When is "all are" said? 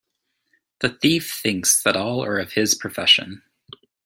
1.95-2.39